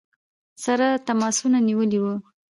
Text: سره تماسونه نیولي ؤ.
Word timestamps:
سره 0.63 0.87
تماسونه 1.07 1.59
نیولي 1.67 1.99
ؤ. 2.11 2.13